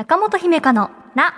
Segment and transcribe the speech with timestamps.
[0.00, 1.34] 中本姫香のな。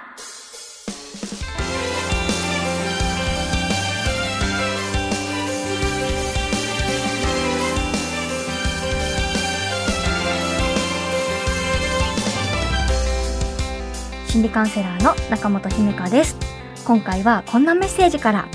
[14.29, 16.37] 心理カウンセラーの中本姫香です。
[16.85, 18.49] 今回はこんなメッセージから。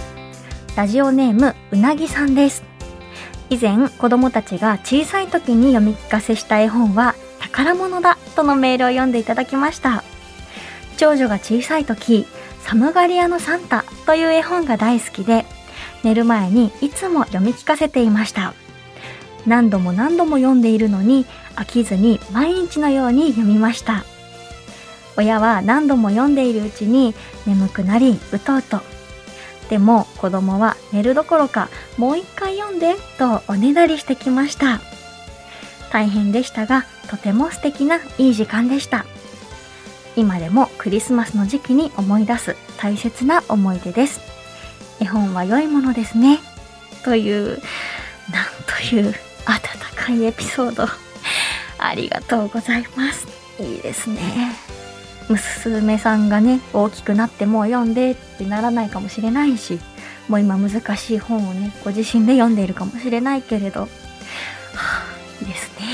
[0.78, 2.64] ラジオネームうなぎさんです。
[3.50, 10.04] 以前子供たちが小さい時に読み聞かせした絵本は宝物だとのメールを読んでいただきました。
[10.98, 12.26] 長女が小さい時
[12.62, 15.46] サムガリアのサンタという絵本が大好きで
[16.04, 18.54] 寝る前にいつも読み聞かせていました。
[19.46, 24.06] 何度も何度も読んでいるのに飽きずに毎日のように読みました。
[25.18, 27.16] 親は何度も読んでいるうちに
[27.48, 28.82] 眠くなりうとうと。
[29.70, 34.80] でも子供は寝るどころかもう一回読んでとおねだりしてきました。
[35.92, 39.06] 大変でしたがとても素敵ないい時間でした。
[40.16, 44.20] 今でもクリスマスの時期に思い出す大切な思い出です。
[45.00, 46.40] 絵本は良いものですね。
[47.04, 47.58] というなん
[48.66, 49.14] という
[49.46, 50.88] 温かいエピソード。
[51.80, 53.28] ありがとうございます。
[53.60, 54.56] いいですね。
[55.30, 59.78] 娘さんがね大きくなってもう読んでってならないかもしれないし
[60.30, 63.88] もう今難しい本をねご自身で読んでいるかもしれないけれど、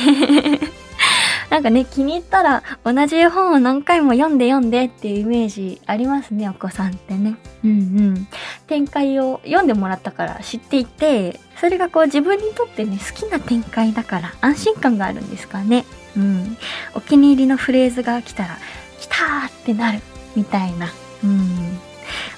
[1.49, 8.27] なんかね気に入ったら同じ絵本を何回も読んで読んでっていうイメージありますねお子さんってねうんうん
[8.67, 15.85] 展開を読んでもらったから知っていてそれがこう自分にとってね好きな展開だから安心感があるんですかね
[16.17, 16.57] うん
[16.95, 18.57] お気に入りのフレーズが来たら
[18.99, 19.99] 来たーってなる
[20.35, 20.91] みたいな。
[21.23, 21.79] うん。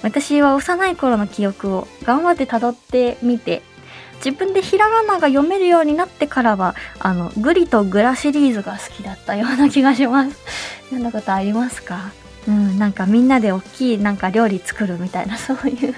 [0.03, 3.61] 私は幼い頃の記憶を頑張って辿ってみて、
[4.23, 10.37] 自分でひらがなが読めるようになってからは、あの、グリとグラシリーズが好きだったような気がします。
[10.89, 12.11] 読んだことありますか？
[12.47, 15.95] うん、なんかみんなで大きいなんか料理作るみたいなそういう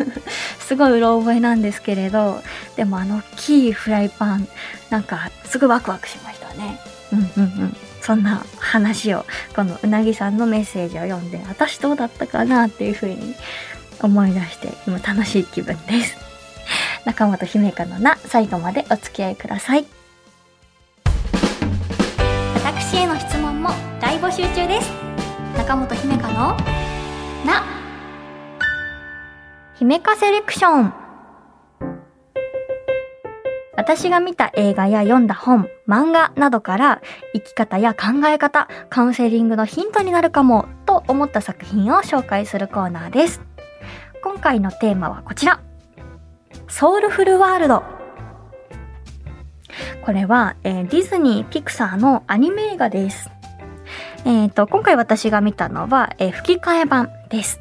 [0.59, 2.41] すごいうろ覚えなんですけれど、
[2.77, 4.47] でもあの大きいフライパン、
[4.89, 6.79] なんかすごいワクワクしましたね。
[7.11, 7.77] うんうんうん。
[8.01, 13.35] そんな話をこのうなぎさんのメッセージを読んで私どうだったかなっていう風に
[14.01, 16.15] 思い出して今楽しい気分です
[17.07, 19.85] 中本姫香のな最後までお付き合いください
[22.65, 23.69] 私への質問も
[24.01, 24.91] 大募集中です
[25.57, 26.33] 中本姫香の
[27.45, 27.63] な
[29.79, 30.93] 姫香セレクション
[33.77, 37.01] 私が見た映画や読んだ本、漫画などから
[37.33, 43.39] 生き方や考え方、カウンセリングのヒントになるかもと思った作品を紹介するコーナーです。
[44.23, 45.66] 今回のテーマはこちら。
[46.67, 47.83] ソウルフルワールド。
[50.03, 53.29] これは、えー、ディズニー・ピクサーのアニメ映画です。
[54.25, 57.59] えっ、ー、と、今回私が見たのは、えー、吹き替え版です。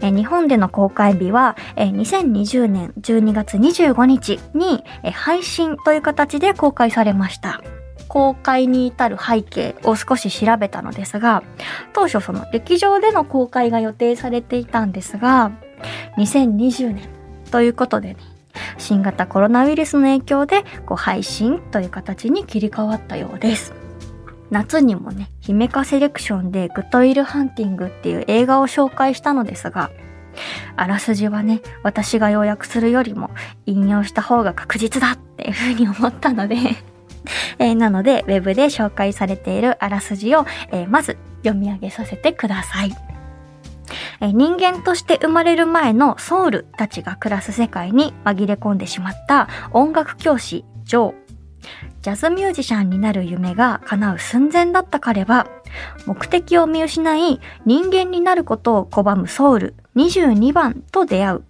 [0.00, 7.62] え日本での公開日は、え2020年12月25日に、え配信という形で公開されました。
[8.08, 11.42] 公開に至る背景を少し調べたのですが、
[11.92, 15.50] 当初その劇場での公開が予定されていたんですが、
[16.18, 18.16] 2020年ということでね、
[18.78, 23.74] 新型コロナウイルスの影響でこう配信という形に切り替わったようです。
[24.50, 29.90] 夏にもね、姫カセレクションでグッドウィルハンティングっていう映画を紹介したのですが、
[30.76, 33.30] あらすじはね、私が要約するよりも
[33.66, 36.56] 引用した方が確実だっていうふうに思ったので
[37.58, 43.13] えー、なので、ウェブで紹介されているあらすじを、えー、まず読み上げさせてください。
[44.24, 51.14] え、人間として生まれる前のソウルたちが暮らす世界に紛れ込んでしまった音楽教師、ジョー。
[52.02, 55.46] ジャズミュージシャンになる夢が叶う寸前だった彼は、
[56.06, 61.44] 目的を見失い人間になることを拒むソウル22番と出会う。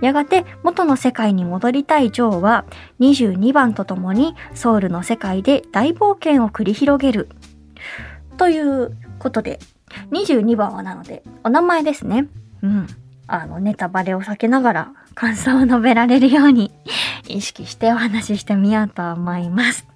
[0.00, 2.66] やがて元の世界に戻りたいジョーは
[3.00, 7.28] 22番と共にソウルの世界で大冒険を繰り広げる。
[8.36, 9.58] ということで、
[10.10, 12.28] 22番はなのでお名前ですね。
[12.62, 12.86] うん。
[13.26, 16.72] あの、ネタバレを避けながら感想を述べられるように
[17.26, 19.86] 意識してお話ししてみようと思います。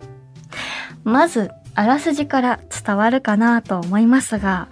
[1.05, 4.69] まず、あらすじから伝わるかなと思いますが、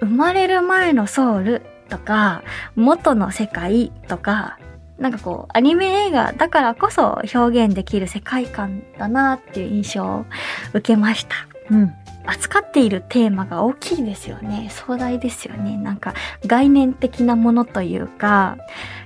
[0.00, 2.42] 生まれる前のソウルとか、
[2.76, 4.58] 元の世界とか、
[4.98, 10.26] なんかこう、アニメ映画だからこそ表現できる世界観だなっていう印象を
[10.70, 11.47] 受けました。
[11.70, 11.94] うん。
[12.26, 14.68] 扱っているテーマが大きいですよね。
[14.70, 15.78] 壮大ですよね。
[15.78, 16.12] なんか
[16.46, 18.58] 概念的なものというか、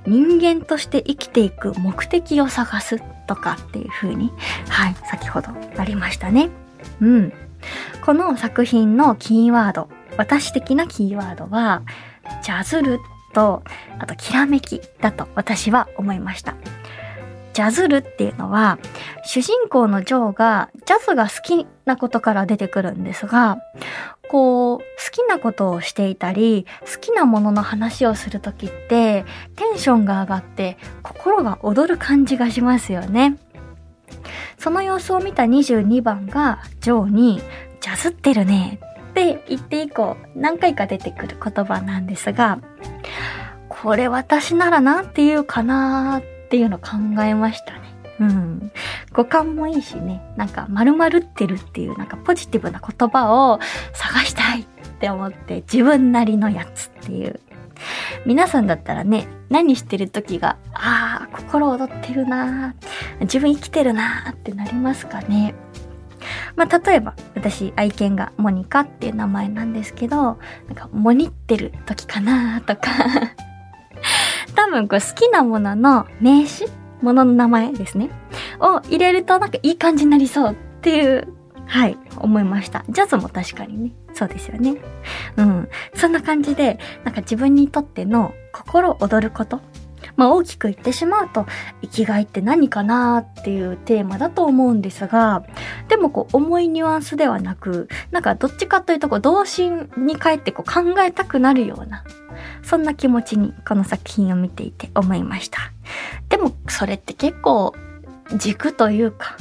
[0.06, 4.32] 人間として生きていく目的を探すとかっていう風に、
[4.68, 6.50] はい、先ほどありましたね。
[7.00, 7.32] うん。
[8.04, 11.82] この作品のキーワード私的なキーワードは、
[12.42, 12.98] ジャズル
[13.32, 13.62] と、
[13.98, 16.56] あと、きらめきだと私は思いました。
[17.52, 18.78] ジャズルっていうのは、
[19.24, 23.58] 主人公のジョーがジャズが好きなことから出てくるんですが、
[24.28, 29.24] こう、好きなことをしていたり、好きなものの話をするときって、
[29.56, 33.36] テンションが上がって心が躍る感じがしますよね。
[34.58, 37.42] その様子を見た22番がジョーに、
[37.80, 38.78] ジャズってるね
[39.10, 42.60] って言って以降何回か出てくる言葉なんですが、
[43.68, 46.88] これ私ならなんて言うかなーっていうのを考
[47.22, 47.80] えましたね。
[48.20, 48.72] うん。
[49.14, 53.58] 五感もいいしね、なんか丸々ってるっていうなんかポジティブな言葉を
[53.94, 54.64] 探したいっ
[55.00, 57.40] て思って自分なりのやつっていう。
[58.26, 62.74] 皆さんだったらね、何してる時が、ああ、心躍ってるな
[63.20, 65.54] 自分生きてるなってなりますかね。
[66.54, 72.90] まあ、例えば、私、愛犬がモニカっていう名前なんですけど、なんか、モニってる時かなとか
[74.72, 76.64] 多分こう好きなものの名詞
[77.02, 78.08] ものの名前ですね。
[78.58, 81.28] を入れるとなんかいい感じになりそうっていう、
[81.66, 82.82] はい、思いました。
[82.88, 84.76] ジャズも確かにね、そうですよね。
[85.36, 85.68] うん。
[85.94, 89.60] そんな感じで、なんか自分にとっての心躍ること。
[90.16, 91.46] まあ大きく言ってしまうと、
[91.82, 95.44] 生きがいって何かなっていうテーマだと思うんですが、
[95.88, 102.04] でもこう重いニュアンスではなく、なんかどっちかというとこう童心に帰ってこう考えたくなるような、
[102.62, 105.58] そんな気持ちにこの作品を見ていて思いました。
[106.28, 107.74] でもそれって結構
[108.36, 109.36] 軸というか、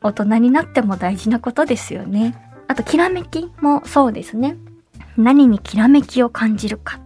[0.00, 2.36] 大人になっても大事なことですよね。
[2.68, 4.56] あと、きらめきもそうですね。
[5.16, 7.00] 何にきらめきを感じるか。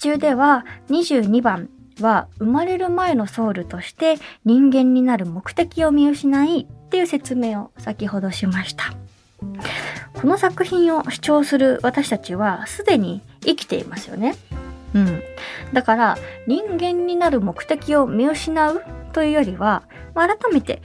[0.00, 1.68] 中では22番
[2.00, 4.16] は生まれる前のソウルとして
[4.46, 8.94] 人間になる目的を見失いっていう説明を先ほどしました。
[10.14, 14.36] この作品を主張する私たちはすでに生きていますよね。
[14.94, 15.22] うん。
[15.74, 18.82] だから人間になる目的を見失う
[19.12, 19.82] というよりは、
[20.14, 20.80] まあ、改めて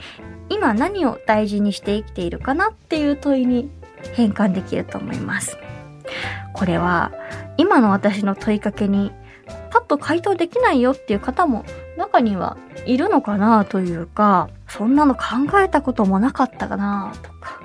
[0.50, 3.70] 今何を大事にして生きているかなっていう問いに
[4.14, 5.56] 変換できると思います。
[6.52, 7.12] これは
[7.56, 9.12] 今の私の問いかけに
[9.70, 11.64] パッと回答できないよっていう方も
[11.96, 15.22] 中にはいるのかなというか、そんなの考
[15.60, 17.60] えたこともなかったかなとか、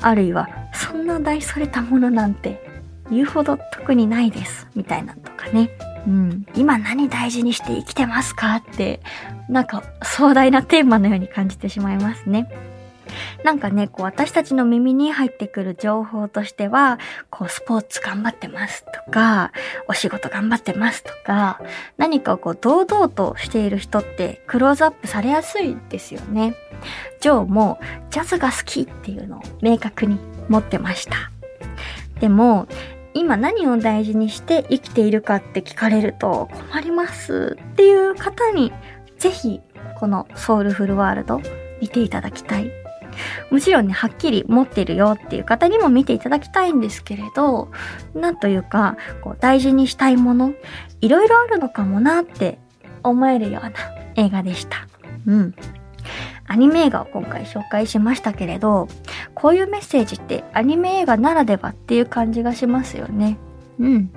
[0.00, 2.62] あるいはそんな大それたものなんて
[3.10, 5.70] 言うほど特にないですみたいなとかね。
[6.06, 9.00] うん、今何大事にして生きてますかって、
[9.48, 12.46] なんか壮大なテーマのように感じてしまいますね。
[13.44, 16.98] なんかね、こう私たちの耳に入ってくる情報としては、
[17.28, 19.52] こうスポーツ頑張ってますとか、
[19.86, 21.60] お仕事頑張ってますとか、
[21.98, 26.54] 何かこう堂々としている人ってクローズアップされやすいですよね。
[27.20, 30.18] ジョーもジャズが好きっていうのを明確に
[30.48, 31.30] 持ってました。
[32.20, 32.66] でも、
[33.12, 38.72] 今何を大事にして生きているかって聞かれると困りますっていう方に
[39.18, 39.60] ぜひ
[40.00, 41.40] このソウルフルワールド
[41.80, 42.83] 見ていただきたい。
[43.50, 47.70] もちろんね、はっきり持ってるよっていう方にも見ていただきたいんですけれど、
[48.14, 50.54] なんというか、こう大事にしたいもの、
[51.00, 52.58] いろいろあるのかもなって
[53.02, 53.72] 思えるような
[54.16, 54.86] 映画でした。
[55.26, 55.54] うん。
[56.46, 58.88] アニメ映画を今回紹介しましたけれど、
[59.34, 63.38] こういうメッセージってアニメ映画ならではっていう感じがしますよね。
[63.78, 64.10] うん。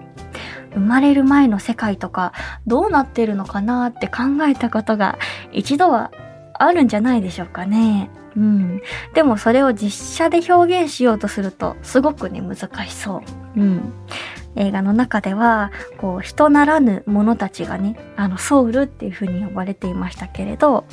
[0.74, 2.34] 生まれる前の世界とか
[2.68, 5.18] どうなってるのかなって考えたことが
[5.52, 6.12] 一度は
[6.54, 8.10] あるんじゃないでしょうかね。
[8.38, 8.82] うん。
[9.16, 13.24] でもそれを実写で表現しようとするとすごくね難しそ
[13.56, 13.60] う。
[13.60, 13.94] うん。
[14.56, 20.86] 映画の中では、こう、人ならぬ者たちがね、あの、ソウルっていう風に呼ばれていましたけれど、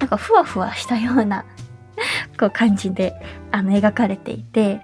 [0.00, 1.44] なんかふわふわしたような
[2.38, 3.14] こう感じで、
[3.52, 4.80] あの、描かれていて、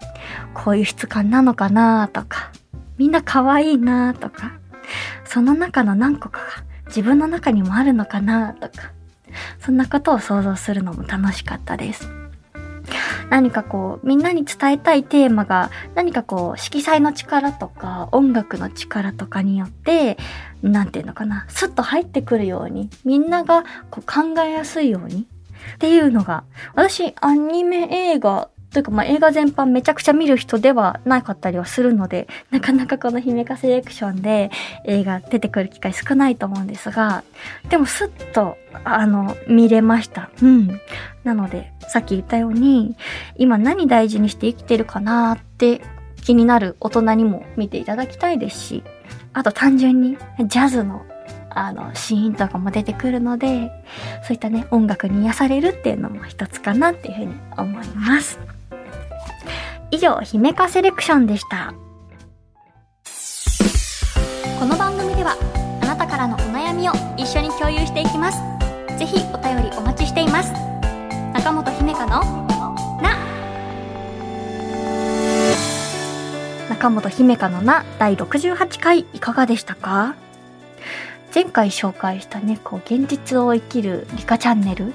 [0.54, 2.52] こういう質感なのかなとか、
[2.96, 4.52] みんな可愛いなとか、
[5.24, 6.46] その中の何個かが
[6.86, 8.92] 自分の中にもあるのかなとか、
[9.60, 12.08] そんなことを想像するのも楽しかったです。
[13.30, 20.18] 何かこう、みんなに伝えたいテーマが、何かこう、色彩の力とか、音楽の力とかによって、
[20.62, 25.26] 何て言うのかな、スッと入ってくるように、みんながこう考えやすいように、
[25.74, 34.50] っていうのが、私、アニメ映画というか、まあ、映画全般めちゃくちゃ見る人ではなかったりはするので、なかなかこの姫かセレクションで
[34.86, 37.22] 映画出てくる機会少ないと思うんですが、
[37.68, 40.30] でもスッと、あの、見れました。
[40.42, 40.80] うん。
[41.22, 42.96] なので、さっき言ったように、
[43.36, 45.82] 今何大事にして生きてるかなって
[46.22, 48.82] 気になる大人にも見ていただきたいですし、
[49.34, 51.04] あと単純にジャズの
[51.54, 53.70] あの、シーンとかも出てくるので、
[54.22, 58.51] そういったね、音楽に癒されるっていうのも一つかなっていうふうに思います。
[59.94, 61.74] 以上、姫香セレクションでした。
[64.58, 65.36] この番組では、
[65.82, 68.38] あなたからのお悩みを一緒に共有していきます。
[68.98, 70.50] ぜひお便りお待ちしています。
[71.34, 72.22] 中本姫香の
[73.02, 73.18] な
[76.70, 80.14] 中本姫香のな第68回いかがでしたか？
[81.34, 84.92] 前回紹介したね、こう、現実を生きるリカチャンネル。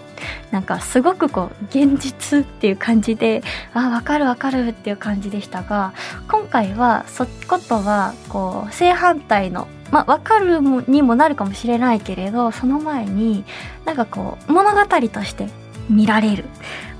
[0.51, 3.41] なんか、すごくこう、現実っていう感じで、
[3.73, 5.93] あ、わかるわかるっていう感じでしたが、
[6.29, 13.43] 今回は、そことは、こう、正反対の、まあ、わかるにもなるかもしれないけれど、その前に、
[13.85, 15.47] なんかこう、物語として
[15.89, 16.45] 見られる。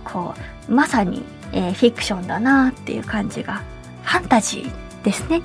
[0.03, 0.33] こ
[0.67, 3.61] う、まさに、えー、フィクションだなっていう感じが、
[4.03, 5.41] ファンタジーですね。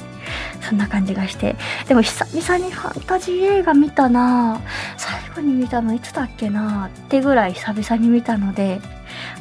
[0.61, 1.55] そんな感じがして。
[1.87, 4.61] でも久々にファンタジー映画見たな
[4.97, 8.81] 最後に見たのいつだっけなってぐらい久々に見たので、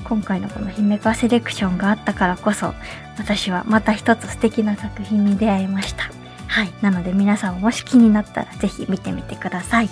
[0.03, 2.73] 今回のこの姫カセレクションがあったからこそ、
[3.17, 6.03] 私はまた一つ素敵な作品に出会いました。
[6.47, 6.69] はい。
[6.81, 9.89] なので皆さんもし気になったら是非見てみてください。